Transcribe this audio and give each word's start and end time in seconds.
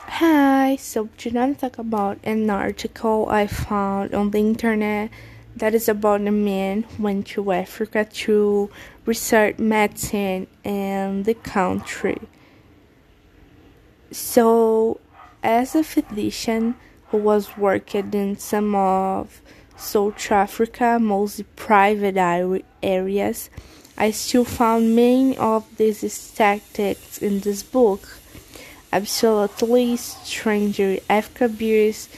Hi, 0.00 0.76
so 0.76 1.08
today 1.18 1.40
I'm 1.40 1.56
talk 1.56 1.76
about 1.76 2.18
an 2.22 2.48
article 2.48 3.26
I 3.28 3.48
found 3.48 4.14
on 4.14 4.30
the 4.30 4.38
internet 4.38 5.10
that 5.56 5.74
is 5.74 5.88
about 5.88 6.20
a 6.20 6.30
man 6.30 6.84
went 7.00 7.26
to 7.28 7.50
Africa 7.50 8.04
to 8.04 8.70
research 9.06 9.58
medicine 9.58 10.46
in 10.62 11.24
the 11.24 11.34
country. 11.34 12.16
So, 14.12 15.00
as 15.42 15.74
a 15.74 15.82
physician 15.82 16.76
who 17.08 17.16
was 17.18 17.56
working 17.56 18.14
in 18.14 18.38
some 18.38 18.76
of 18.76 19.42
South 19.76 20.30
Africa, 20.30 20.98
mostly 21.00 21.44
private 21.56 22.16
areas, 22.82 23.50
I 23.96 24.12
still 24.12 24.44
found 24.44 24.94
many 24.94 25.36
of 25.38 25.76
these 25.76 26.12
statistics 26.12 27.18
in 27.18 27.40
this 27.40 27.64
book 27.64 28.08
absolutely 28.92 29.96
stranger. 29.96 30.98
Africa 31.08 31.48
bears 31.48 32.08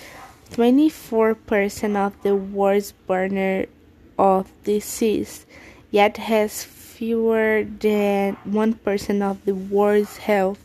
24% 0.52 1.96
of 1.96 2.22
the 2.22 2.34
world's 2.34 2.92
burner 2.92 3.66
of 4.18 4.50
disease, 4.64 5.46
yet 5.90 6.16
has 6.16 6.64
fewer 6.64 7.64
than 7.64 8.36
1% 8.46 9.22
of 9.22 9.44
the 9.44 9.54
world's 9.54 10.18
health. 10.18 10.64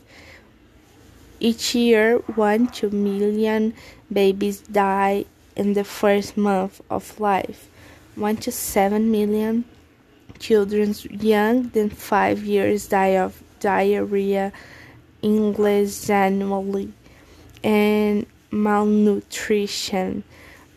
Each 1.38 1.74
year, 1.74 2.18
1 2.34 2.68
to 2.78 2.90
million 2.90 3.74
babies 4.12 4.60
die 4.60 5.24
in 5.54 5.74
the 5.74 5.84
first 5.84 6.36
month 6.36 6.80
of 6.90 7.18
life. 7.20 7.68
1 8.16 8.36
to 8.38 8.52
7 8.52 9.10
million 9.10 9.64
children 10.38 10.94
young 11.10 11.68
than 11.70 11.90
5 11.90 12.44
years 12.44 12.88
die 12.88 13.16
of 13.16 13.42
diarrhea 13.60 14.52
English 15.26 16.08
annually, 16.08 16.92
and 17.64 18.26
malnutrition 18.52 20.22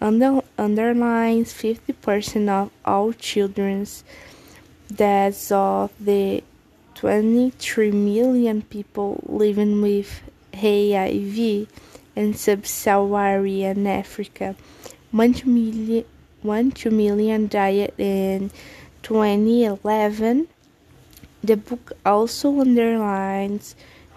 under, 0.02 0.42
underlines 0.58 1.53
50% 1.53 2.50
of 2.50 2.72
all 2.83 3.14
children's 3.14 4.03
deaths 4.94 5.52
of 5.52 5.92
the 6.00 6.44
23 6.95 7.92
million 7.92 8.61
people 8.64 9.22
living 9.27 9.81
with 9.81 10.22
HIV 10.55 11.67
in 12.16 12.33
sub-Saharan 12.33 13.86
Africa. 13.88 14.55
One 15.11 15.33
to 15.33 15.47
million, 15.47 16.05
one 16.42 16.72
to 16.72 16.89
million 16.89 17.47
died 17.47 17.94
in 17.97 18.52
2011. 19.03 20.47
The 21.44 21.55
book 21.55 21.94
also 22.05 22.59
underlines 22.59 23.75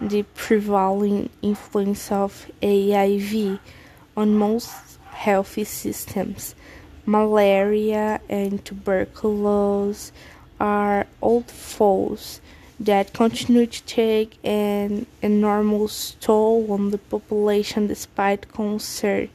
the 0.09 0.23
prevailing 0.35 1.29
influence 1.41 2.11
of 2.11 2.49
HIV 2.61 3.59
on 4.15 4.35
most 4.35 4.99
health 5.11 5.57
systems. 5.67 6.55
Malaria 7.05 8.21
and 8.29 8.63
tuberculosis 8.63 10.11
are 10.59 11.05
old 11.21 11.49
foes 11.49 12.41
that 12.79 13.13
continue 13.13 13.65
to 13.65 13.83
take 13.83 14.37
an 14.43 15.05
enormous 15.21 16.15
toll 16.19 16.71
on 16.71 16.91
the 16.91 16.97
population 16.97 17.87
despite 17.87 18.51
concert. 18.51 19.29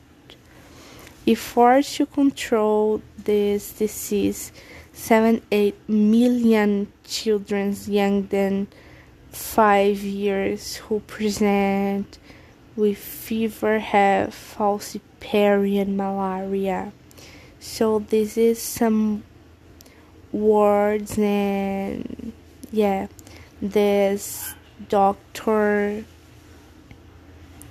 Efforts 1.26 1.96
to 1.96 2.06
control 2.06 3.02
this 3.24 3.72
disease, 3.72 4.50
7 4.92 5.42
8 5.50 5.88
million 5.88 6.90
children 7.04 7.76
younger 7.86 8.28
than 8.28 8.66
five 9.30 9.98
years 9.98 10.76
who 10.76 11.00
present 11.00 12.18
with 12.76 12.98
fever 12.98 13.78
have 13.78 14.30
falciparum 14.30 15.96
malaria. 15.96 16.92
So 17.60 17.98
this 17.98 18.36
is 18.36 18.60
some 18.60 19.24
words 20.32 21.18
and 21.18 22.32
yeah, 22.70 23.08
this 23.60 24.54
doctor 24.88 26.04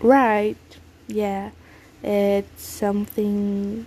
right 0.01 0.57
yeah 1.07 1.49
it's 2.03 2.63
something 2.63 3.85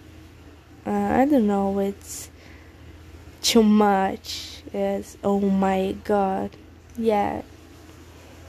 uh, 0.86 0.90
i 0.90 1.24
don't 1.24 1.46
know 1.46 1.78
it's 1.78 2.30
too 3.42 3.62
much 3.62 4.62
it's 4.72 5.16
oh 5.22 5.40
my 5.40 5.94
god 6.04 6.50
yeah 6.96 7.42